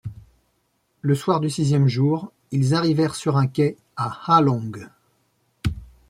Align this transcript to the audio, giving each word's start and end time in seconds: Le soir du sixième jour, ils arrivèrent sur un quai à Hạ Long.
Le 1.01 1.13
soir 1.13 1.39
du 1.39 1.51
sixième 1.51 1.87
jour, 1.87 2.31
ils 2.49 2.73
arrivèrent 2.73 3.13
sur 3.13 3.37
un 3.37 3.45
quai 3.45 3.77
à 3.95 4.19
Hạ 4.35 4.41
Long. 4.41 4.71